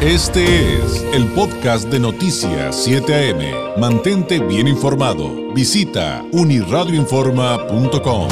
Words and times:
Este 0.00 0.76
es 0.76 1.02
el 1.12 1.26
podcast 1.32 1.88
de 1.88 1.98
Noticias 1.98 2.84
7 2.84 3.32
AM. 3.32 3.80
Mantente 3.80 4.38
bien 4.38 4.68
informado. 4.68 5.52
Visita 5.52 6.24
uniradioinforma.com. 6.30 8.28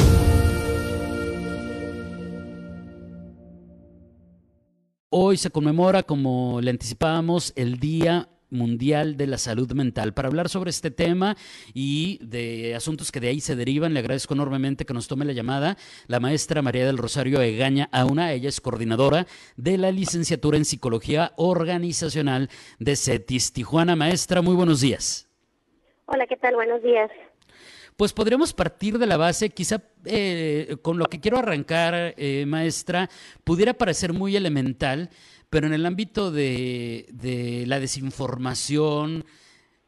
Hoy 5.09 5.35
se 5.35 5.49
conmemora, 5.49 6.03
como 6.03 6.61
le 6.61 6.71
anticipábamos, 6.71 7.51
el 7.57 7.81
Día 7.81 8.29
Mundial 8.49 9.17
de 9.17 9.27
la 9.27 9.37
Salud 9.37 9.71
Mental. 9.73 10.13
Para 10.13 10.27
hablar 10.27 10.49
sobre 10.49 10.69
este 10.69 10.91
tema 10.91 11.35
y 11.73 12.19
de 12.21 12.75
asuntos 12.75 13.11
que 13.11 13.19
de 13.19 13.29
ahí 13.29 13.39
se 13.39 13.55
derivan, 13.55 13.93
le 13.93 13.99
agradezco 13.99 14.33
enormemente 14.33 14.85
que 14.85 14.93
nos 14.93 15.07
tome 15.07 15.25
la 15.25 15.33
llamada 15.33 15.77
la 16.07 16.19
maestra 16.19 16.61
María 16.61 16.85
del 16.85 16.97
Rosario 16.97 17.41
Egaña 17.41 17.89
Auna. 17.91 18.33
Ella 18.33 18.49
es 18.49 18.61
coordinadora 18.61 19.27
de 19.55 19.77
la 19.77 19.91
licenciatura 19.91 20.57
en 20.57 20.65
Psicología 20.65 21.33
Organizacional 21.35 22.49
de 22.79 22.95
CETIS 22.95 23.53
Tijuana. 23.53 23.95
Maestra, 23.95 24.41
muy 24.41 24.55
buenos 24.55 24.81
días. 24.81 25.27
Hola, 26.05 26.25
¿qué 26.27 26.37
tal? 26.37 26.55
Buenos 26.55 26.81
días. 26.81 27.11
Pues 27.97 28.13
podríamos 28.13 28.53
partir 28.53 28.99
de 28.99 29.07
la 29.07 29.17
base, 29.17 29.49
quizá 29.49 29.81
eh, 30.05 30.77
con 30.83 30.99
lo 30.99 31.05
que 31.05 31.19
quiero 31.19 31.39
arrancar, 31.39 32.13
eh, 32.15 32.45
maestra, 32.45 33.09
pudiera 33.43 33.73
parecer 33.73 34.13
muy 34.13 34.35
elemental, 34.35 35.09
pero 35.49 35.67
en 35.67 35.73
el 35.73 35.85
ámbito 35.85 36.31
de, 36.31 37.05
la 37.67 37.79
desinformación, 37.79 39.25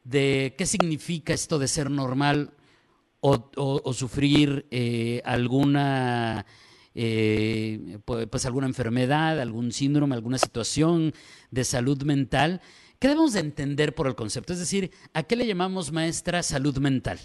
de 0.04 0.56
qué 0.58 0.66
significa 0.66 1.34
esto 1.34 1.60
de 1.60 1.68
ser 1.68 1.90
normal 1.90 2.52
o, 3.20 3.94
sufrir 3.94 4.66
eh, 4.72 5.22
alguna, 5.26 6.46
eh, 6.96 8.00
pues 8.06 8.46
alguna 8.46 8.68
enfermedad, 8.68 9.40
algún 9.40 9.72
síndrome, 9.72 10.16
alguna 10.16 10.38
situación 10.38 11.14
de 11.52 11.64
salud 11.66 12.02
mental, 12.04 12.62
¿qué 13.00 13.10
debemos 13.10 13.34
de 13.34 13.42
entender 13.42 13.94
por 13.94 14.08
el 14.08 14.16
concepto? 14.16 14.54
Es 14.54 14.60
decir, 14.60 14.92
¿a 15.14 15.24
qué 15.24 15.36
le 15.36 15.46
llamamos 15.46 15.92
maestra 15.92 16.42
salud 16.44 16.78
mental? 16.78 17.20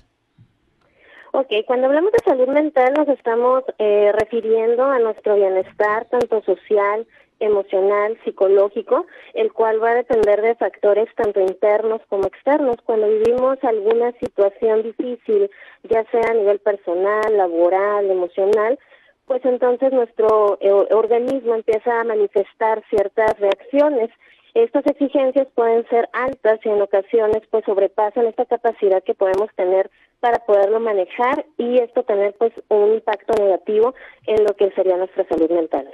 Ok, 1.37 1.51
cuando 1.67 1.89
hablamos 1.89 2.13
de 2.13 2.25
salud 2.25 2.47
mental 2.47 2.95
nos 2.97 3.09
estamos 3.09 3.65
eh, 3.79 4.13
refiriendo 4.13 4.85
a 4.85 5.01
nuestro 5.01 5.35
bienestar, 5.35 6.07
tanto 6.09 6.41
social, 6.43 7.09
emocional, 7.41 8.19
psicológico, 8.25 9.07
el 9.35 9.53
cual 9.53 9.83
va 9.83 9.91
a 9.91 9.97
depender 9.97 10.43
de 10.43 10.55
factores 10.55 11.09
tanto 11.17 11.41
internos 11.41 12.01
como 12.09 12.27
externos. 12.27 12.77
Cuando 12.85 13.09
vivimos 13.09 13.59
alguna 13.63 14.13
situación 14.21 14.83
difícil, 14.83 15.51
ya 15.85 16.05
sea 16.11 16.31
a 16.31 16.35
nivel 16.35 16.59
personal, 16.61 17.37
laboral, 17.37 18.11
emocional, 18.11 18.79
pues 19.27 19.45
entonces 19.45 19.93
nuestro 19.93 20.59
eh, 20.61 20.71
organismo 20.71 21.55
empieza 21.55 22.01
a 22.01 22.05
manifestar 22.05 22.83
ciertas 22.91 23.39
reacciones. 23.39 24.11
Estas 24.55 24.87
exigencias 24.87 25.49
pueden 25.55 25.87
ser 25.89 26.09
altas 26.13 26.61
y 26.65 26.69
en 26.69 26.81
ocasiones 26.81 27.43
pues 27.51 27.65
sobrepasan 27.65 28.27
esta 28.27 28.45
capacidad 28.45 29.03
que 29.03 29.15
podemos 29.15 29.49
tener 29.57 29.91
para 30.21 30.39
poderlo 30.39 30.79
manejar 30.79 31.45
y 31.59 31.81
esto 31.81 32.03
tener 32.05 32.35
pues 32.35 32.53
un 32.69 32.95
impacto 32.95 33.35
negativo 33.43 33.95
en 34.27 34.45
lo 34.45 34.55
que 34.55 34.71
sería 34.71 34.97
nuestra 34.97 35.27
salud 35.27 35.51
mental. 35.51 35.93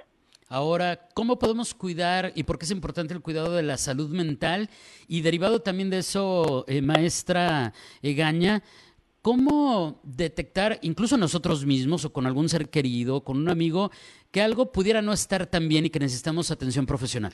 Ahora, 0.53 0.98
¿cómo 1.15 1.39
podemos 1.39 1.75
cuidar 1.75 2.33
y 2.34 2.43
por 2.43 2.59
qué 2.59 2.65
es 2.65 2.73
importante 2.73 3.15
el 3.15 3.23
cuidado 3.23 3.55
de 3.55 3.62
la 3.62 3.77
salud 3.77 4.11
mental? 4.11 4.69
Y 5.06 5.20
derivado 5.20 5.62
también 5.62 5.91
de 5.91 5.98
eso, 5.98 6.65
eh, 6.67 6.83
maestra 6.83 7.73
Egaña, 8.03 8.61
¿cómo 9.23 10.01
detectar, 10.03 10.78
incluso 10.83 11.17
nosotros 11.17 11.65
mismos 11.65 12.05
o 12.05 12.12
con 12.12 12.27
algún 12.27 12.48
ser 12.48 12.69
querido, 12.69 13.23
con 13.23 13.37
un 13.37 13.48
amigo, 13.48 13.93
que 14.33 14.43
algo 14.43 14.73
pudiera 14.73 15.01
no 15.03 15.12
estar 15.12 15.47
tan 15.47 15.69
bien 15.69 15.87
y 15.87 15.91
que 15.91 16.01
necesitamos 16.01 16.51
atención 16.51 16.84
profesional? 16.84 17.33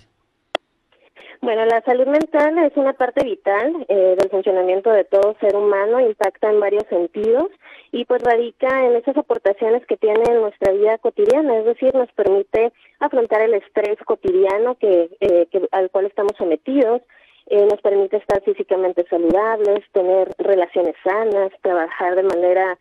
Bueno, 1.41 1.64
la 1.64 1.81
salud 1.87 2.09
mental 2.09 2.59
es 2.67 2.77
una 2.77 2.92
parte 2.92 3.25
vital 3.25 3.87
eh, 3.89 4.14
del 4.19 4.28
funcionamiento 4.28 4.91
de 4.91 5.05
todo 5.05 5.34
ser 5.41 5.56
humano, 5.56 6.00
impacta 6.00 6.50
en 6.50 6.61
varios 6.61 6.84
sentidos 6.91 7.47
y 7.96 8.04
pues 8.04 8.22
radica 8.22 8.84
en 8.84 8.96
esas 8.96 9.16
aportaciones 9.16 9.86
que 9.86 9.96
tiene 9.96 10.22
en 10.28 10.42
nuestra 10.42 10.70
vida 10.72 10.98
cotidiana, 10.98 11.58
es 11.58 11.64
decir, 11.64 11.94
nos 11.94 12.12
permite 12.12 12.70
afrontar 13.00 13.40
el 13.40 13.54
estrés 13.54 13.96
cotidiano 14.04 14.74
que, 14.74 15.08
eh, 15.20 15.48
al 15.72 15.90
cual 15.90 16.04
estamos 16.04 16.32
sometidos, 16.36 17.00
eh, 17.46 17.64
nos 17.64 17.80
permite 17.80 18.18
estar 18.18 18.42
físicamente 18.42 19.06
saludables, 19.08 19.82
tener 19.92 20.28
relaciones 20.36 20.94
sanas, 21.02 21.52
trabajar 21.62 22.16
de 22.16 22.22
manera 22.24 22.78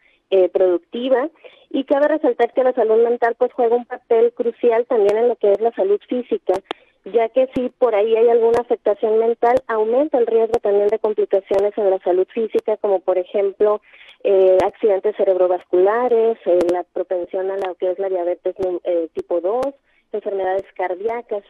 productiva 0.51 1.29
y 1.69 1.85
cabe 1.85 2.09
resaltar 2.09 2.51
que 2.51 2.63
la 2.63 2.73
salud 2.73 3.01
mental 3.01 3.35
pues 3.37 3.53
juega 3.53 3.77
un 3.77 3.85
papel 3.85 4.33
crucial 4.33 4.85
también 4.85 5.17
en 5.17 5.29
lo 5.29 5.37
que 5.37 5.53
es 5.53 5.61
la 5.61 5.71
salud 5.71 6.01
física 6.09 6.55
ya 7.05 7.29
que 7.29 7.47
si 7.55 7.69
por 7.69 7.95
ahí 7.95 8.16
hay 8.16 8.29
alguna 8.29 8.61
afectación 8.61 9.19
mental, 9.19 9.55
aumenta 9.67 10.17
el 10.17 10.27
riesgo 10.27 10.59
también 10.59 10.88
de 10.88 10.99
complicaciones 10.99 11.77
en 11.77 11.89
la 11.89 11.99
salud 11.99 12.27
física, 12.33 12.77
como 12.77 12.99
por 12.99 13.17
ejemplo 13.17 13.81
eh, 14.23 14.57
accidentes 14.66 15.15
cerebrovasculares, 15.15 16.38
eh, 16.45 16.59
la 16.71 16.83
propensión 16.83 17.51
a 17.51 17.57
lo 17.57 17.75
que 17.75 17.91
es 17.91 17.99
la 17.99 18.09
diabetes 18.09 18.55
eh, 18.83 19.07
tipo 19.13 19.39
2, 19.39 19.61
enfermedades 20.15 20.65
cardíacas 20.75 21.43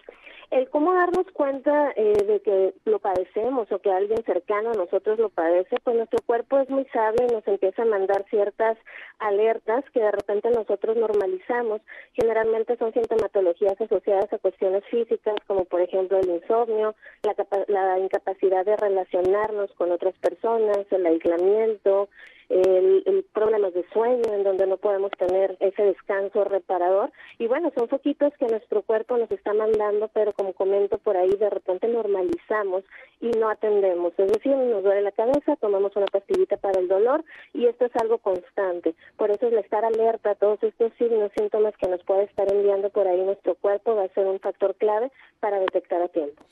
el 0.51 0.69
cómo 0.69 0.93
darnos 0.93 1.25
cuenta 1.33 1.91
eh, 1.95 2.23
de 2.25 2.39
que 2.41 2.73
lo 2.85 2.99
padecemos 2.99 3.71
o 3.71 3.79
que 3.79 3.91
alguien 3.91 4.23
cercano 4.25 4.71
a 4.71 4.75
nosotros 4.75 5.17
lo 5.19 5.29
padece, 5.29 5.77
pues 5.83 5.95
nuestro 5.95 6.19
cuerpo 6.25 6.59
es 6.59 6.69
muy 6.69 6.85
sabio 6.85 7.25
y 7.27 7.33
nos 7.33 7.47
empieza 7.47 7.81
a 7.81 7.85
mandar 7.85 8.25
ciertas 8.29 8.77
alertas 9.19 9.83
que 9.93 10.01
de 10.01 10.11
repente 10.11 10.49
nosotros 10.51 10.97
normalizamos. 10.97 11.81
Generalmente 12.13 12.77
son 12.77 12.93
sintomatologías 12.93 13.79
asociadas 13.79 14.31
a 14.31 14.37
cuestiones 14.37 14.83
físicas, 14.85 15.35
como 15.47 15.65
por 15.65 15.81
ejemplo 15.81 16.19
el 16.19 16.29
insomnio, 16.29 16.95
la, 17.23 17.35
la 17.67 17.99
incapacidad 17.99 18.65
de 18.65 18.77
relacionarnos 18.77 19.71
con 19.73 19.91
otras 19.91 20.15
personas, 20.19 20.85
el 20.91 21.05
aislamiento, 21.05 22.09
el, 22.50 23.03
el 23.06 23.23
problemas 23.33 23.73
de 23.73 23.85
sueño, 23.91 24.33
en 24.33 24.44
donde 24.44 24.67
no 24.67 24.78
podemos 24.78 25.11
tener 25.11 25.57
ese 25.59 25.83
descanso 25.83 26.44
reparador. 26.44 27.11
Y 27.38 27.47
bueno, 27.47 27.72
son 27.75 27.88
foquitos 27.88 28.33
que 28.38 28.45
nuestro 28.47 28.81
cuerpo 28.81 29.17
nos 29.17 29.31
está 29.31 29.53
mandando, 29.53 30.09
pero 30.13 30.33
como 30.33 30.53
comento 30.53 30.97
por 30.97 31.17
ahí, 31.17 31.31
de 31.31 31.50
repente 31.50 31.88
normalizamos 31.88 32.83
y 33.22 33.29
no 33.31 33.50
atendemos. 33.50 34.13
Es 34.17 34.31
decir, 34.31 34.56
nos 34.56 34.83
duele 34.83 35.01
la 35.01 35.11
cabeza, 35.11 35.56
tomamos 35.57 35.95
una 35.95 36.06
pastillita 36.06 36.57
para 36.57 36.79
el 36.79 36.88
dolor 36.88 37.23
y 37.53 37.66
esto 37.67 37.85
es 37.85 37.95
algo 37.95 38.17
constante. 38.19 38.95
Por 39.17 39.31
eso 39.31 39.47
el 39.47 39.57
estar 39.57 39.85
alerta 39.85 40.31
a 40.31 40.35
todos 40.35 40.62
estos 40.63 40.94
signos, 40.97 41.31
síntomas 41.38 41.75
que 41.77 41.88
nos 41.88 42.03
puede 42.03 42.23
estar 42.23 42.51
enviando 42.51 42.89
por 42.89 43.07
ahí 43.07 43.22
nuestro 43.22 43.56
cuerpo 43.56 43.95
va 43.95 44.03
a 44.03 44.09
ser 44.09 44.27
un 44.27 44.39
factor 44.39 44.75
clave 44.75 45.12
para 45.39 45.59
detectar 45.59 46.01
a 46.01 46.07
tiempo. 46.07 46.44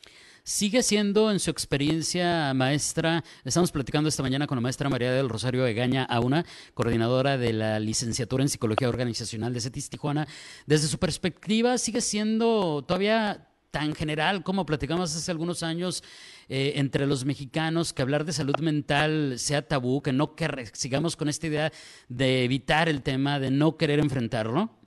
Sigue 0.45 0.83
siendo 0.83 1.31
en 1.31 1.39
su 1.39 1.51
experiencia 1.51 2.53
maestra, 2.53 3.23
estamos 3.45 3.71
platicando 3.71 4.09
esta 4.09 4.23
mañana 4.23 4.45
con 4.45 4.57
la 4.57 4.61
maestra 4.61 4.89
María 4.89 5.13
del 5.13 5.29
Rosario 5.29 5.65
Egaña 5.65 6.03
Auna, 6.03 6.45
coordinadora 6.73 7.37
de 7.37 7.53
la 7.53 7.79
licenciatura 7.79 8.43
en 8.43 8.49
Psicología 8.49 8.89
Organizacional 8.89 9.53
de 9.53 9.61
CETIS 9.61 9.89
Tijuana. 9.89 10.27
Desde 10.65 10.89
su 10.89 10.97
perspectiva, 10.97 11.77
sigue 11.77 12.01
siendo 12.01 12.83
todavía 12.85 13.47
tan 13.71 13.95
general 13.95 14.43
como 14.43 14.65
platicamos 14.65 15.15
hace 15.15 15.31
algunos 15.31 15.63
años 15.63 16.03
eh, 16.49 16.73
entre 16.75 17.07
los 17.07 17.23
mexicanos, 17.23 17.93
que 17.93 18.01
hablar 18.01 18.25
de 18.25 18.33
salud 18.33 18.57
mental 18.59 19.35
sea 19.37 19.65
tabú, 19.65 20.01
que 20.01 20.11
no 20.11 20.35
que 20.35 20.69
sigamos 20.73 21.15
con 21.15 21.29
esta 21.29 21.47
idea 21.47 21.71
de 22.09 22.43
evitar 22.43 22.89
el 22.89 23.01
tema, 23.01 23.39
de 23.39 23.49
no 23.49 23.77
querer 23.77 23.99
enfrentarlo? 23.99 24.82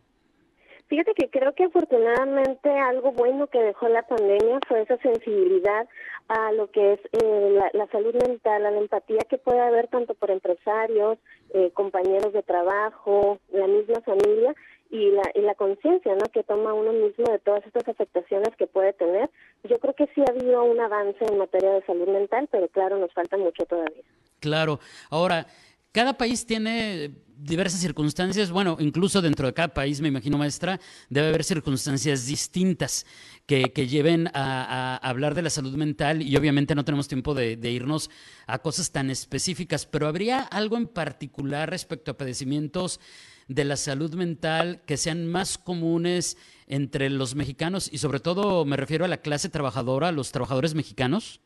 Fíjate 0.88 1.14
que 1.14 1.28
creo 1.30 1.52
que 1.54 1.64
afortunadamente 1.64 2.70
algo 2.70 3.10
bueno 3.10 3.48
que 3.48 3.58
dejó 3.58 3.88
la 3.88 4.02
pandemia 4.02 4.60
fue 4.68 4.82
esa 4.82 4.96
sensibilidad 4.98 5.88
a 6.28 6.52
lo 6.52 6.70
que 6.70 6.94
es 6.94 7.00
eh, 7.12 7.58
la, 7.72 7.86
salud 7.88 8.14
mental, 8.14 8.66
a 8.66 8.70
la 8.70 8.78
empatía 8.78 9.18
que 9.28 9.38
puede 9.38 9.60
haber 9.60 9.88
tanto 9.88 10.14
por 10.14 10.30
empresarios, 10.30 11.18
eh, 11.54 11.70
compañeros 11.72 12.32
de 12.32 12.42
trabajo, 12.42 13.38
la 13.52 13.66
misma 13.66 14.00
familia 14.02 14.54
y 14.90 15.10
la, 15.10 15.22
y 15.34 15.40
la 15.40 15.56
conciencia 15.56 16.14
¿no? 16.14 16.24
que 16.32 16.44
toma 16.44 16.72
uno 16.72 16.92
mismo 16.92 17.24
de 17.32 17.40
todas 17.40 17.66
estas 17.66 17.88
afectaciones 17.88 18.54
que 18.56 18.68
puede 18.68 18.92
tener. 18.92 19.28
Yo 19.64 19.78
creo 19.78 19.94
que 19.94 20.06
sí 20.14 20.20
ha 20.20 20.30
habido 20.30 20.62
un 20.62 20.78
avance 20.78 21.24
en 21.24 21.38
materia 21.38 21.72
de 21.72 21.84
salud 21.84 22.08
mental, 22.08 22.48
pero 22.50 22.68
claro, 22.68 22.96
nos 22.98 23.12
falta 23.12 23.36
mucho 23.36 23.64
todavía. 23.66 24.04
Claro. 24.38 24.78
Ahora, 25.10 25.46
cada 25.96 26.18
país 26.18 26.44
tiene 26.44 27.10
diversas 27.38 27.80
circunstancias, 27.80 28.50
bueno, 28.50 28.76
incluso 28.80 29.22
dentro 29.22 29.46
de 29.46 29.54
cada 29.54 29.72
país, 29.72 30.02
me 30.02 30.08
imagino, 30.08 30.36
maestra, 30.36 30.78
debe 31.08 31.28
haber 31.28 31.42
circunstancias 31.42 32.26
distintas 32.26 33.06
que, 33.46 33.64
lleven 33.88 34.28
a, 34.34 34.98
hablar 34.98 35.34
de 35.34 35.40
la 35.40 35.48
salud 35.48 35.74
mental 35.74 36.20
y 36.20 36.36
obviamente 36.36 36.74
no 36.74 36.84
tenemos 36.84 37.08
tiempo 37.08 37.32
de, 37.32 37.70
irnos 37.70 38.10
a 38.46 38.58
cosas 38.58 38.92
tan 38.92 39.08
específicas, 39.08 39.86
pero 39.86 40.06
¿habría 40.06 40.40
algo 40.40 40.76
en 40.76 40.86
particular 40.86 41.70
respecto 41.70 42.10
a 42.10 42.18
padecimientos 42.18 43.00
de 43.48 43.64
la 43.64 43.76
salud 43.76 44.12
mental 44.16 44.82
que 44.84 44.98
sean 44.98 45.26
más 45.26 45.56
comunes 45.56 46.36
entre 46.66 47.08
los 47.08 47.36
mexicanos 47.36 47.88
y 47.90 47.96
sobre 47.96 48.20
todo 48.20 48.66
me 48.66 48.76
refiero 48.76 49.06
a 49.06 49.08
la 49.08 49.22
clase 49.22 49.48
trabajadora, 49.48 50.12
los 50.12 50.30
trabajadores 50.30 50.74
mexicanos? 50.74 51.40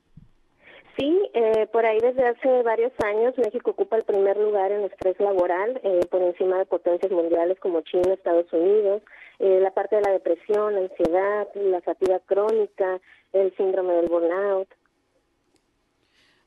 Sí, 1.00 1.30
eh, 1.32 1.66
por 1.72 1.86
ahí 1.86 1.98
desde 1.98 2.26
hace 2.26 2.62
varios 2.62 2.92
años 3.02 3.32
México 3.38 3.70
ocupa 3.70 3.96
el 3.96 4.02
primer 4.04 4.36
lugar 4.36 4.70
en 4.70 4.84
estrés 4.84 5.18
laboral, 5.18 5.80
eh, 5.82 6.00
por 6.10 6.20
encima 6.20 6.58
de 6.58 6.66
potencias 6.66 7.10
mundiales 7.10 7.58
como 7.58 7.80
China, 7.80 8.12
Estados 8.12 8.52
Unidos. 8.52 9.00
eh, 9.38 9.60
la 9.62 9.70
parte 9.70 9.96
de 9.96 10.02
la 10.02 10.12
depresión, 10.12 10.74
la 10.74 10.80
ansiedad, 10.80 11.48
la 11.54 11.80
fatiga 11.80 12.20
crónica, 12.26 13.00
el 13.32 13.56
síndrome 13.56 13.94
del 13.94 14.10
burnout. 14.10 14.68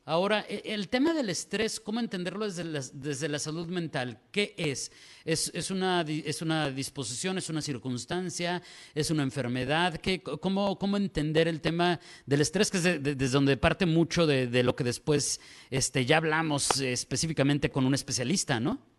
Ahora, 0.05 0.45
e, 0.49 0.61
el 0.65 0.89
tema 0.89 1.13
del 1.13 1.29
estrés, 1.29 1.79
¿cómo 1.79 2.01
entenderlo 2.01 2.45
desde 2.45 2.65
la, 2.65 2.81
desde 2.91 3.29
la 3.29 3.39
salud 3.39 3.67
mental? 3.67 4.19
¿Qué 4.31 4.53
es? 4.57 4.91
¿Es, 5.23 5.49
es, 5.53 5.71
una, 5.71 6.01
¿Es 6.01 6.41
una 6.41 6.69
disposición, 6.69 7.37
es 7.37 7.49
una 7.49 7.61
circunstancia, 7.61 8.61
es 8.93 9.11
una 9.11 9.23
enfermedad? 9.23 9.95
¿Qué, 9.95 10.21
cómo, 10.21 10.77
¿Cómo 10.77 10.97
entender 10.97 11.47
el 11.47 11.61
tema 11.61 12.01
del 12.25 12.41
estrés, 12.41 12.69
que 12.69 12.77
es 12.77 12.83
desde 12.83 13.29
donde 13.29 13.55
parte 13.55 13.85
mucho 13.85 14.27
de, 14.27 14.47
de, 14.47 14.63
lo 14.63 14.75
que 14.75 14.83
después 14.83 15.39
este, 15.69 16.05
ya 16.05 16.17
hablamos 16.17 16.81
específicamente 16.81 17.69
con 17.69 17.85
un 17.85 17.93
especialista, 17.93 18.59
¿no? 18.59 18.92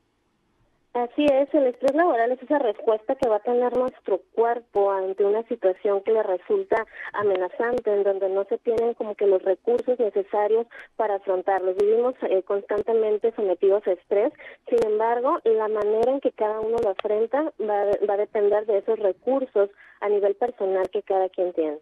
Así 0.94 1.26
es, 1.26 1.52
el 1.52 1.66
estrés 1.66 1.92
laboral 1.92 2.30
es 2.30 2.40
esa 2.40 2.60
respuesta 2.60 3.16
que 3.16 3.28
va 3.28 3.36
a 3.36 3.40
tener 3.40 3.76
nuestro 3.76 4.20
cuerpo 4.32 4.92
ante 4.92 5.24
una 5.24 5.42
situación 5.48 6.02
que 6.02 6.12
le 6.12 6.22
resulta 6.22 6.86
amenazante, 7.14 7.92
en 7.92 8.04
donde 8.04 8.28
no 8.28 8.44
se 8.44 8.58
tienen 8.58 8.94
como 8.94 9.16
que 9.16 9.26
los 9.26 9.42
recursos 9.42 9.98
necesarios 9.98 10.68
para 10.94 11.16
afrontarlos. 11.16 11.76
Vivimos 11.78 12.14
eh, 12.22 12.44
constantemente 12.44 13.32
sometidos 13.34 13.84
a 13.88 13.92
estrés, 13.92 14.32
sin 14.68 14.88
embargo, 14.88 15.40
la 15.42 15.66
manera 15.66 16.12
en 16.12 16.20
que 16.20 16.30
cada 16.30 16.60
uno 16.60 16.76
lo 16.80 16.90
afrenta 16.90 17.52
va, 17.60 17.86
va 18.08 18.14
a 18.14 18.18
depender 18.18 18.64
de 18.66 18.78
esos 18.78 18.96
recursos 19.00 19.70
a 20.00 20.08
nivel 20.08 20.36
personal 20.36 20.88
que 20.90 21.02
cada 21.02 21.28
quien 21.28 21.52
tiene. 21.54 21.80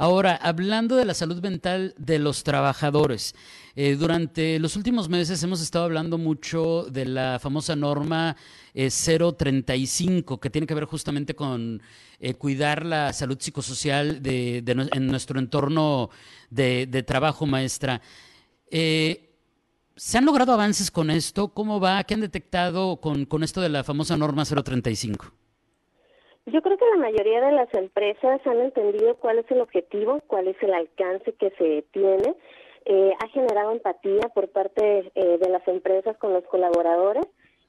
Ahora, 0.00 0.34
hablando 0.36 0.96
de 0.96 1.04
la 1.04 1.12
salud 1.12 1.42
mental 1.42 1.94
de 1.98 2.18
los 2.18 2.42
trabajadores, 2.42 3.34
eh, 3.76 3.96
durante 3.96 4.58
los 4.58 4.74
últimos 4.76 5.10
meses 5.10 5.42
hemos 5.42 5.60
estado 5.60 5.84
hablando 5.84 6.16
mucho 6.16 6.86
de 6.90 7.04
la 7.04 7.38
famosa 7.38 7.76
norma 7.76 8.34
eh, 8.72 8.88
035, 8.88 10.40
que 10.40 10.48
tiene 10.48 10.66
que 10.66 10.72
ver 10.72 10.86
justamente 10.86 11.34
con 11.34 11.82
eh, 12.18 12.32
cuidar 12.32 12.86
la 12.86 13.12
salud 13.12 13.36
psicosocial 13.38 14.22
de, 14.22 14.64
en 14.66 15.06
nuestro 15.06 15.38
entorno 15.38 16.08
de, 16.48 16.86
de 16.86 17.02
trabajo, 17.02 17.44
maestra. 17.44 18.00
Eh, 18.70 19.36
¿Se 19.96 20.16
han 20.16 20.24
logrado 20.24 20.54
avances 20.54 20.90
con 20.90 21.10
esto? 21.10 21.48
¿Cómo 21.48 21.78
va? 21.78 22.04
¿Qué 22.04 22.14
han 22.14 22.22
detectado 22.22 23.02
con, 23.02 23.26
con 23.26 23.42
esto 23.42 23.60
de 23.60 23.68
la 23.68 23.84
famosa 23.84 24.16
norma 24.16 24.46
035? 24.46 25.39
Yo 26.52 26.62
creo 26.62 26.76
que 26.76 26.90
la 26.90 26.96
mayoría 26.96 27.40
de 27.40 27.52
las 27.52 27.72
empresas 27.74 28.44
han 28.44 28.58
entendido 28.60 29.14
cuál 29.16 29.38
es 29.38 29.48
el 29.52 29.60
objetivo, 29.60 30.20
cuál 30.26 30.48
es 30.48 30.60
el 30.62 30.74
alcance 30.74 31.32
que 31.34 31.50
se 31.50 31.84
tiene. 31.92 32.34
Eh, 32.86 33.12
ha 33.22 33.28
generado 33.28 33.70
empatía 33.70 34.28
por 34.34 34.48
parte 34.48 35.12
eh, 35.14 35.38
de 35.38 35.48
las 35.48 35.66
empresas 35.68 36.16
con 36.16 36.32
los 36.32 36.42
colaboradores, 36.44 37.24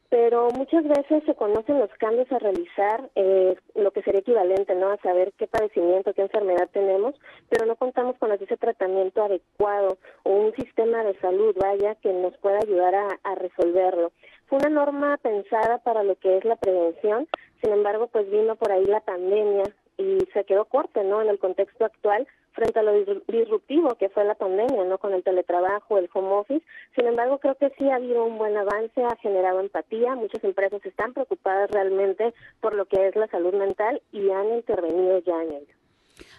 pero 0.10 0.48
muchas 0.50 0.83
veces 0.83 1.24
se 1.25 1.36
conocen 1.36 1.78
los 1.78 1.92
cambios 2.00 2.31
a 2.31 2.39
realizar, 2.39 3.07
eh, 3.13 3.56
lo 3.75 3.92
que 3.92 4.01
sería 4.01 4.22
equivalente, 4.22 4.74
¿no? 4.74 4.89
A 4.89 4.98
saber 4.98 5.31
qué 5.38 5.45
padecimiento, 5.45 6.13
qué 6.16 6.24
enfermedad 6.24 6.68
tenemos, 6.74 7.13
pero 7.50 7.68
no 7.68 7.75
contamos 7.75 8.18
con 8.18 8.31
ese 8.31 8.57
tratamiento 8.57 9.24
adecuado 9.24 10.00
o 10.24 10.31
un 10.31 10.56
sistema 10.56 11.04
de 11.04 11.18
salud, 11.19 11.56
vaya, 11.60 11.95
que 11.95 12.12
nos 12.13 12.36
pueda 12.38 12.57
ayudar 12.57 12.95
a, 12.95 13.07
a 13.24 13.36
resolverlo. 13.36 14.12
Fue 14.48 14.57
una 14.57 14.69
norma 14.69 15.18
pensada 15.18 15.77
para 15.77 16.04
lo 16.04 16.16
que 16.16 16.38
es 16.38 16.45
la 16.45 16.56
prevención, 16.56 17.27
sin 17.62 17.72
embargo, 17.72 18.08
pues 18.08 18.30
vino 18.30 18.56
por 18.56 18.72
ahí 18.72 18.86
la 18.86 19.02
pandemia 19.02 19.63
y 19.98 20.18
se 20.34 20.44
quedó 20.46 20.66
corta, 20.66 21.04
¿no? 21.04 21.22
En 21.22 21.30
el 21.30 21.40
contexto 21.40 21.86
actual 21.86 22.28
frente 22.54 22.80
a 22.80 22.84
lo 22.84 22.94
disruptivo 23.28 23.96
que 23.96 24.10
fue 24.10 24.25
la 24.25 24.36
pandemia, 24.36 24.84
¿no? 24.84 24.98
Con 24.98 25.13
el 25.13 25.24
teletrabajo, 25.24 25.98
el 25.98 26.10
home 26.13 26.34
office. 26.34 26.66
Sin 26.96 27.08
embargo, 27.08 27.40
creo 27.40 27.56
que 27.56 27.72
sí 27.78 27.90
ha 27.90 27.96
habido 27.96 28.25
un 28.25 28.38
buen 28.38 28.58
avance, 28.58 29.04
ha 29.04 29.16
generado 29.18 29.60
empatía. 29.60 30.16
Muchas 30.16 30.44
empresas 30.44 30.84
están 30.86 31.13
preocupadas 31.13 31.69
realmente 31.72 32.34
por 32.60 32.74
lo 32.74 32.86
que 32.86 33.08
es 33.08 33.16
la 33.16 33.28
salud 33.28 33.54
mental 33.54 34.02
y 34.12 34.30
han 34.31 34.54
intervenido 34.54 35.19
ya 35.19 35.44
en 35.44 35.52
ello. 35.52 35.75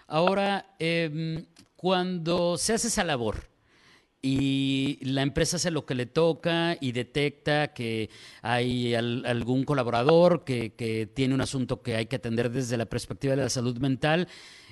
Ahora, 0.06 0.66
eh, 0.78 1.44
cuando 1.76 2.58
se 2.58 2.74
hace 2.74 2.88
esa 2.88 3.04
labor, 3.04 3.51
y 4.22 4.98
la 5.02 5.22
empresa 5.22 5.56
hace 5.56 5.72
lo 5.72 5.84
que 5.84 5.96
le 5.96 6.06
toca 6.06 6.76
y 6.80 6.92
detecta 6.92 7.74
que 7.74 8.08
hay 8.40 8.94
al, 8.94 9.26
algún 9.26 9.64
colaborador 9.64 10.44
que, 10.44 11.10
tiene 11.12 11.34
un 11.34 11.40
asunto 11.40 11.82
que 11.82 11.96
hay 11.96 12.06
que 12.06 12.16
atender 12.16 12.50
desde 12.50 12.76
la 12.76 12.86
perspectiva 12.86 13.34
de 13.34 13.42
la 13.42 13.50
salud 13.50 13.76
mental. 13.78 14.28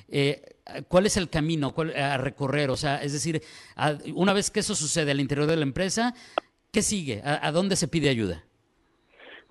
Eh, 0.08 0.56
¿Cuál 0.86 1.06
es 1.06 1.16
el 1.16 1.28
camino 1.28 1.74
a 1.96 2.16
recorrer? 2.16 2.70
O 2.70 2.76
sea, 2.76 3.02
es 3.02 3.12
decir, 3.12 3.42
una 4.14 4.32
vez 4.32 4.52
que 4.52 4.60
eso 4.60 4.76
sucede 4.76 5.10
al 5.10 5.20
interior 5.20 5.48
de 5.48 5.56
la 5.56 5.62
empresa, 5.64 6.14
¿qué 6.70 6.80
sigue? 6.80 7.20
¿A, 7.24 7.44
a 7.44 7.50
dónde 7.50 7.74
se 7.74 7.88
pide 7.88 8.08
ayuda? 8.08 8.44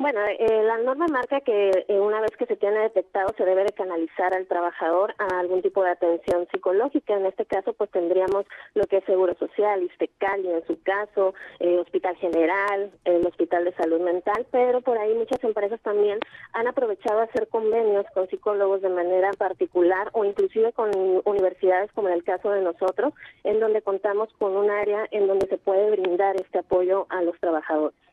Bueno, 0.02 0.22
eh, 0.28 0.64
la 0.64 0.78
norma 0.78 1.08
marca 1.08 1.42
que 1.42 1.72
eh, 1.90 2.00
una 2.00 2.22
vez 2.22 2.32
que 2.38 2.46
se 2.46 2.56
tiene 2.56 2.80
detectado 2.80 3.34
se 3.36 3.44
debe 3.44 3.66
de 3.66 3.74
canalizar 3.74 4.34
al 4.34 4.48
trabajador 4.48 5.14
a 5.18 5.42
algún 5.42 5.62
tipo 5.62 5.84
de 5.84 5.90
atención 5.90 6.48
psicológica. 6.54 7.18
En 7.18 7.26
este 7.26 7.46
caso, 7.46 7.74
pues 7.74 7.92
tendríamos 7.92 8.46
lo 8.76 8.88
que 8.88 9.00
es 9.00 9.04
Seguro 9.04 9.36
Social, 9.38 9.84
ISTECAL 9.84 10.46
y 10.46 10.52
en 10.52 10.66
su 10.68 10.82
caso, 10.84 11.34
eh, 11.60 11.80
Hospital 11.80 12.16
General, 12.16 12.92
el 13.04 13.28
Hospital 13.28 13.66
de 13.66 13.74
Salud 13.74 14.00
Mental, 14.00 14.48
pero 14.52 14.80
por 14.80 14.98
ahí 14.98 15.14
muchas 15.16 15.44
empresas 15.44 15.82
también 15.82 16.18
han 16.54 16.68
aprovechado 16.68 17.20
hacer 17.20 17.50
convenios 17.50 18.06
con 18.14 18.30
psicólogos 18.30 18.82
de 18.82 18.90
manera 18.90 19.32
particular 19.34 20.12
o 20.14 20.24
inclusive 20.24 20.72
con 20.72 20.92
universidades 21.26 21.92
como 21.92 22.08
en 22.08 22.14
el 22.14 22.24
caso 22.24 22.52
de 22.52 22.62
nosotros, 22.62 23.14
en 23.44 23.60
donde 23.60 23.82
contamos 23.82 24.30
con 24.40 24.56
un 24.56 24.70
área 24.70 25.06
en 25.12 25.28
donde 25.28 25.48
se 25.48 25.58
puede 25.58 25.92
brindar 25.92 26.38
este 26.38 26.60
apoyo 26.60 27.06
a 27.10 27.22
los 27.22 27.38
trabajadores. 27.42 28.09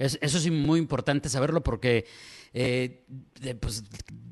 Es, 0.00 0.18
eso 0.22 0.38
es 0.38 0.50
muy 0.50 0.80
importante 0.80 1.28
saberlo 1.28 1.62
porque, 1.62 2.06
eh, 2.54 3.04
pues, 3.60 3.84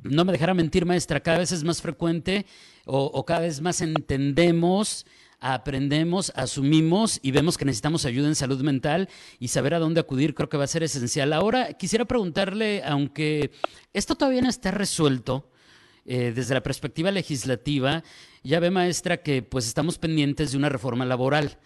no 0.03 0.25
me 0.25 0.32
dejará 0.32 0.55
mentir, 0.55 0.87
maestra, 0.87 1.20
cada 1.20 1.38
vez 1.38 1.53
es 1.53 1.62
más 1.62 1.82
frecuente 1.82 2.47
o, 2.87 3.23
cada 3.26 3.41
vez 3.41 3.61
más 3.61 3.82
entendemos, 3.82 5.05
aprendemos, 5.41 6.32
asumimos 6.35 7.20
y 7.23 7.32
vemos 7.32 7.59
que 7.59 7.67
necesitamos 7.67 8.06
ayuda 8.06 8.29
en 8.29 8.35
salud 8.35 8.62
mental 8.62 9.11
y 9.38 9.49
saber 9.49 9.75
a 9.75 9.79
dónde 9.79 10.00
acudir 10.00 10.35
creo 10.35 10.49
que 10.49 10.56
va 10.56 10.65
a 10.65 10.69
ser 10.69 10.82
esencial. 10.82 11.35
Ahora, 11.35 11.75
quisiera 11.75 12.06
preguntarle, 12.06 12.82
aunque 12.82 13.50
esto 13.93 14.14
todavía 14.14 14.41
no 14.41 14.49
está 14.49 14.71
resuelto, 14.71 15.50
eh, 16.06 16.32
desde 16.35 16.55
la 16.55 16.62
perspectiva 16.62 17.11
legislativa, 17.11 18.03
ya 18.43 18.59
ve, 18.59 18.71
maestra, 18.71 19.19
que 19.19 19.43
pues 19.43 19.67
estamos 19.67 19.99
pendientes 19.99 20.53
de 20.53 20.56
una 20.56 20.71
reforma 20.71 21.05
laboral. 21.05 21.59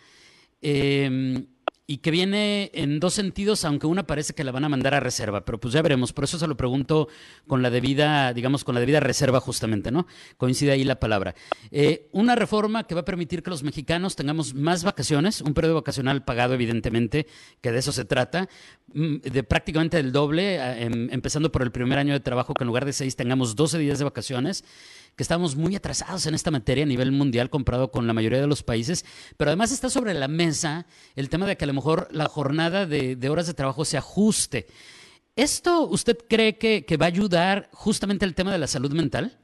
Eh, 0.61 1.47
y 1.87 1.99
que 1.99 2.11
viene 2.11 2.71
en 2.75 3.01
dos 3.01 3.15
sentidos, 3.15 3.65
aunque 3.65 3.87
una 3.87 4.07
parece 4.07 4.35
que 4.35 4.45
la 4.45 4.53
van 4.53 4.65
a 4.65 4.69
mandar 4.69 4.95
a 4.95 5.01
reserva, 5.01 5.45
pero 5.45 5.59
pues 5.59 5.75
ya 5.75 5.83
veremos, 5.83 6.13
por 6.13 6.25
eso 6.25 6.39
se 6.39 6.47
lo 6.47 6.57
pregunto 6.57 7.09
con 7.47 7.61
la 7.61 7.71
debida, 7.71 8.33
digamos, 8.33 8.63
con 8.63 8.75
la 8.75 8.81
debida 8.81 9.01
reserva 9.01 9.41
justamente, 9.41 9.91
¿no? 9.91 10.07
Coincide 10.37 10.73
ahí 10.73 10.85
la 10.85 11.01
palabra. 11.01 11.35
Eh, 11.71 12.09
una 12.13 12.37
reforma 12.37 12.87
que 12.87 12.95
va 12.95 13.01
a 13.01 13.05
permitir 13.05 13.43
que 13.43 13.51
los 13.51 13.65
mexicanos 13.65 14.15
tengamos 14.15 14.55
más 14.55 14.85
vacaciones, 14.85 15.41
un 15.41 15.55
periodo 15.55 15.75
vacacional 15.75 16.25
pagado, 16.25 16.55
evidentemente, 16.55 17.27
que 17.61 17.73
de 17.73 17.79
eso 17.79 17.91
se 17.91 18.05
trata, 18.05 18.49
mm, 18.95 19.17
de 19.17 19.43
prácticamente 19.43 19.99
el 19.99 20.13
doble, 20.13 20.57
em, 20.85 21.09
empezando 21.11 21.51
por 21.51 21.63
el 21.63 21.73
primer 21.73 21.99
año 21.99 22.13
de 22.13 22.21
trabajo, 22.21 22.55
que 22.55 22.63
en 22.63 22.69
lugar 22.69 22.85
de 22.85 22.93
seis 22.93 23.17
tengamos 23.17 23.57
12 23.57 23.79
días 23.79 23.99
de 23.99 24.05
vacaciones 24.05 24.65
que 25.17 25.23
estamos 25.23 25.57
muy 25.57 25.77
atrasados 25.77 26.27
en 26.27 26.35
esta 26.35 26.51
materia 26.51 26.85
a 26.85 26.87
nivel 26.87 27.13
mundial 27.13 27.51
comparado 27.51 27.91
con 27.91 28.07
la 28.07 28.13
mayoría 28.13 28.41
de 28.41 28.47
los 28.47 28.63
países, 28.63 29.05
pero 29.37 29.51
además 29.51 29.73
está 29.73 29.91
sobre 29.91 30.15
la 30.15 30.29
mesa 30.29 30.87
el 31.17 31.29
tema 31.29 31.47
de 31.47 31.57
que 31.57 31.65
a 31.65 31.67
lo 31.67 31.75
mejor 31.75 32.09
la 32.11 32.29
jornada 32.29 32.87
de, 32.87 33.17
de 33.17 33.29
horas 33.29 33.47
de 33.47 33.55
trabajo 33.55 33.85
se 33.85 33.99
ajuste. 33.99 34.67
¿Esto 35.37 35.87
usted 35.89 36.19
cree 36.29 36.59
que, 36.59 36.85
que 36.85 36.97
va 36.97 37.07
a 37.07 37.09
ayudar 37.09 37.71
justamente 37.73 38.25
al 38.25 38.35
tema 38.35 38.53
de 38.53 38.59
la 38.59 38.67
salud 38.67 38.93
mental? 38.93 39.42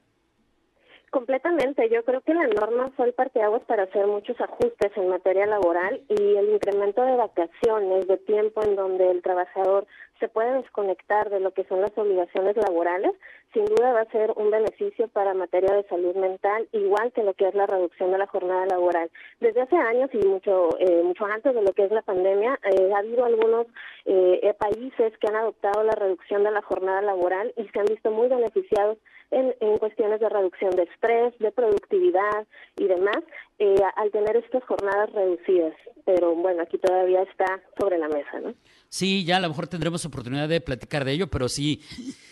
Completamente. 1.11 1.89
Yo 1.89 2.05
creo 2.05 2.21
que 2.21 2.35
la 2.35 2.47
norma 2.47 2.91
fue 2.97 3.07
el 3.07 3.15
parteaguas 3.15 3.63
para 3.65 3.85
hacer 3.85 4.07
muchos 4.07 4.39
ajustes 4.41 4.93
en 4.95 5.09
materia 5.09 5.47
laboral 5.47 6.03
y 6.09 6.37
el 6.37 6.51
incremento 6.51 7.03
de 7.03 7.17
vacaciones, 7.17 8.07
de 8.07 8.19
tiempo 8.19 8.63
en 8.63 8.77
donde 8.77 9.11
el 9.11 9.23
trabajador 9.23 9.87
se 10.21 10.29
puede 10.29 10.53
desconectar 10.55 11.31
de 11.31 11.41
lo 11.41 11.53
que 11.53 11.65
son 11.65 11.81
las 11.81 11.97
obligaciones 11.97 12.57
laborales, 12.57 13.13
sin 13.53 13.65
duda 13.65 13.93
va 13.93 14.01
a 14.01 14.11
ser 14.11 14.33
un 14.37 14.51
beneficio 14.51 15.09
para 15.09 15.33
materia 15.33 15.75
de 15.75 15.85
salud 15.85 16.15
mental, 16.17 16.69
igual 16.73 17.13
que 17.13 17.23
lo 17.23 17.35
que 17.35 17.49
es 17.49 17.55
la 17.55 17.67
reducción 17.67 18.11
de 18.11 18.19
la 18.19 18.27
jornada 18.27 18.67
laboral. 18.67 19.11
Desde 19.41 19.63
hace 19.63 19.77
años 19.77 20.11
y 20.13 20.27
mucho 20.27 20.69
eh, 20.79 21.03
mucho 21.03 21.25
antes 21.25 21.55
de 21.55 21.63
lo 21.63 21.73
que 21.73 21.85
es 21.85 21.91
la 21.91 22.03
pandemia, 22.03 22.59
eh, 22.65 22.93
ha 22.95 22.99
habido 22.99 23.25
algunos 23.25 23.67
eh, 24.05 24.55
países 24.59 25.17
que 25.19 25.29
han 25.29 25.37
adoptado 25.37 25.83
la 25.85 25.95
reducción 25.95 26.45
de 26.45 26.51
la 26.51 26.63
jornada 26.63 27.01
laboral 27.01 27.53
y 27.57 27.67
se 27.69 27.79
han 27.79 27.87
visto 27.87 28.11
muy 28.11 28.29
beneficiados 28.29 28.99
en, 29.31 29.55
en 29.61 29.79
cuestiones 29.79 30.21
de 30.21 30.29
reducción 30.29 30.71
de 30.71 30.85
estrés, 30.85 31.39
de 31.39 31.53
productividad 31.53 32.47
y 32.77 32.87
demás, 32.87 33.19
eh, 33.59 33.77
al 33.97 34.11
tener 34.11 34.37
estas 34.37 34.65
jornadas 34.65 35.13
reducidas. 35.13 35.75
Pero 36.09 36.35
bueno, 36.35 36.63
aquí 36.63 36.79
todavía 36.79 37.23
está 37.23 37.61
sobre 37.79 37.99
la 37.99 38.09
mesa, 38.09 38.41
¿no? 38.43 38.55
Sí, 38.89 39.27
ya 39.27 39.37
a 39.37 39.41
lo 39.41 39.49
mejor 39.51 39.67
tendremos 39.67 40.07
oportunidad 40.07 40.49
de 40.49 40.63
platicar 40.63 41.05
de 41.05 41.13
ello, 41.13 41.27
pero 41.29 41.51
sí, 41.51 41.83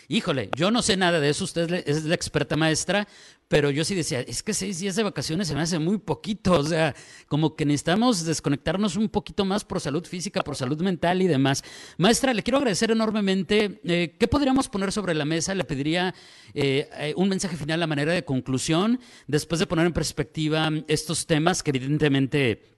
híjole, 0.07 0.49
yo 0.57 0.71
no 0.71 0.81
sé 0.81 0.97
nada 0.97 1.19
de 1.19 1.29
eso, 1.29 1.43
usted 1.43 1.71
es 1.85 2.03
la 2.05 2.15
experta 2.15 2.55
maestra, 2.55 3.07
pero 3.47 3.69
yo 3.69 3.85
sí 3.85 3.93
decía, 3.93 4.21
es 4.21 4.41
que 4.41 4.55
seis 4.55 4.79
días 4.79 4.95
de 4.95 5.03
vacaciones 5.03 5.47
se 5.47 5.53
me 5.53 5.61
hace 5.61 5.77
muy 5.77 5.99
poquito, 5.99 6.53
o 6.53 6.63
sea, 6.63 6.95
como 7.27 7.55
que 7.55 7.65
necesitamos 7.65 8.25
desconectarnos 8.25 8.95
un 8.95 9.09
poquito 9.09 9.45
más 9.45 9.63
por 9.63 9.79
salud 9.79 10.03
física, 10.05 10.41
por 10.41 10.55
salud 10.55 10.81
mental 10.81 11.21
y 11.21 11.27
demás. 11.27 11.63
Maestra, 11.99 12.33
le 12.33 12.41
quiero 12.41 12.57
agradecer 12.57 12.89
enormemente. 12.89 13.79
Eh, 13.83 14.15
¿Qué 14.19 14.27
podríamos 14.27 14.69
poner 14.69 14.91
sobre 14.91 15.13
la 15.13 15.23
mesa? 15.23 15.53
Le 15.53 15.65
pediría 15.65 16.15
eh, 16.55 16.89
eh, 16.97 17.13
un 17.15 17.29
mensaje 17.29 17.55
final 17.55 17.83
a 17.83 17.85
manera 17.85 18.11
de 18.11 18.25
conclusión, 18.25 18.99
después 19.27 19.59
de 19.59 19.67
poner 19.67 19.85
en 19.85 19.93
perspectiva 19.93 20.71
estos 20.87 21.27
temas 21.27 21.61
que 21.61 21.69
evidentemente 21.69 22.76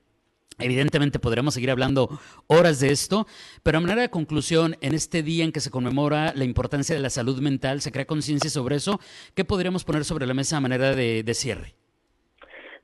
Evidentemente 0.59 1.19
podremos 1.19 1.53
seguir 1.53 1.71
hablando 1.71 2.19
horas 2.47 2.79
de 2.79 2.91
esto, 2.91 3.27
pero 3.63 3.77
a 3.77 3.81
manera 3.81 4.01
de 4.01 4.09
conclusión, 4.09 4.77
en 4.81 4.93
este 4.93 5.23
día 5.23 5.43
en 5.45 5.51
que 5.51 5.61
se 5.61 5.71
conmemora 5.71 6.33
la 6.35 6.43
importancia 6.43 6.93
de 6.93 7.01
la 7.01 7.09
salud 7.09 7.39
mental, 7.39 7.81
se 7.81 7.91
crea 7.91 8.05
conciencia 8.05 8.49
sobre 8.49 8.75
eso, 8.75 8.99
¿qué 9.35 9.45
podríamos 9.45 9.83
poner 9.83 10.05
sobre 10.05 10.27
la 10.27 10.33
mesa 10.33 10.57
a 10.57 10.61
manera 10.61 10.93
de, 10.95 11.23
de 11.23 11.33
cierre? 11.33 11.78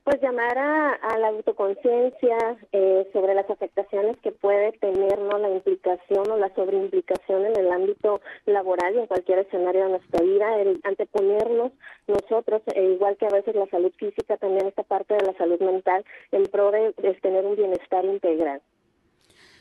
Pues 0.06 0.22
llamar 0.22 0.56
a, 0.56 1.18
la 1.18 1.28
autoconciencia 1.30 2.38
eh, 2.70 3.10
sobre 3.12 3.34
las 3.34 3.50
afectaciones 3.50 4.16
que 4.18 4.30
puede 4.30 4.70
tener 4.78 5.18
¿no? 5.18 5.36
la 5.36 5.50
implicación 5.50 6.30
o 6.30 6.36
la 6.36 6.54
sobreimplicación 6.54 7.44
en 7.44 7.58
el 7.58 7.72
ámbito 7.72 8.20
laboral 8.44 8.94
y 8.94 8.98
en 9.00 9.08
cualquier 9.08 9.40
escenario 9.40 9.82
de 9.82 9.90
nuestra 9.90 10.22
vida, 10.22 10.60
el 10.60 10.80
anteponernos 10.84 11.72
nosotros, 12.06 12.62
e 12.72 12.84
igual 12.84 13.16
que 13.16 13.26
a 13.26 13.34
veces 13.34 13.56
la 13.56 13.66
salud 13.66 13.92
física, 13.98 14.36
también 14.36 14.68
esta 14.68 14.84
parte 14.84 15.14
de 15.14 15.26
la 15.26 15.36
salud 15.38 15.58
mental, 15.58 16.04
en 16.30 16.44
pro 16.44 16.70
de 16.70 16.92
tener 17.20 17.44
un 17.44 17.56
bienestar 17.56 18.04
integral. 18.04 18.62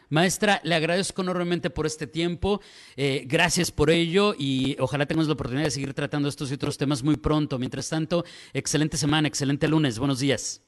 Maestra, 0.10 0.62
le 0.64 0.76
agradezco 0.76 1.22
enormemente 1.22 1.70
por 1.70 1.86
este 1.86 2.08
tiempo. 2.08 2.62
Eh, 2.96 3.24
gracias 3.26 3.72
por 3.72 3.90
ello 3.90 4.36
y 4.38 4.78
ojalá 4.80 5.06
tengamos 5.06 5.28
la 5.28 5.34
oportunidad 5.34 5.66
de 5.66 5.72
seguir 5.72 5.94
tratando 5.94 6.30
estos 6.30 6.52
y 6.52 6.56
otros 6.56 6.78
temas 6.78 7.04
muy 7.04 7.18
pronto. 7.18 7.58
Mientras 7.60 7.90
tanto, 7.90 8.24
excelente 8.54 8.98
semana, 8.98 9.28
excelente 9.28 9.68
lunes. 9.68 10.00
Buenos 10.00 10.20
días. 10.20 10.62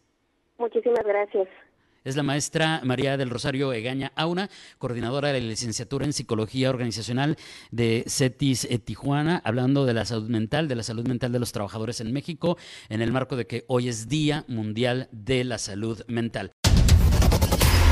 Muchísimas 0.57 1.05
gracias. 1.05 1.47
Es 2.07 2.15
la 2.15 2.23
maestra 2.23 2.79
María 2.85 3.17
del 3.17 3.29
Rosario 3.29 3.73
Egaña 3.73 4.13
Auna, 4.15 4.49
coordinadora 4.77 5.33
de 5.33 5.41
la 5.41 5.47
licenciatura 5.47 6.05
en 6.05 6.13
Psicología 6.13 6.69
Organizacional 6.69 7.35
de 7.69 8.05
CETIS 8.07 8.63
eh, 8.63 8.79
Tijuana, 8.79 9.41
hablando 9.43 9.85
de 9.85 9.93
la 9.93 10.05
salud 10.05 10.29
mental, 10.29 10.69
de 10.69 10.75
la 10.75 10.83
salud 10.83 11.05
mental 11.05 11.33
de 11.33 11.39
los 11.39 11.51
trabajadores 11.51 11.99
en 11.99 12.13
México, 12.13 12.57
en 12.87 13.01
el 13.01 13.11
marco 13.11 13.35
de 13.35 13.45
que 13.45 13.65
hoy 13.67 13.89
es 13.89 14.07
Día 14.07 14.45
Mundial 14.47 15.09
de 15.11 15.43
la 15.43 15.57
Salud 15.57 16.01
Mental. 16.07 16.53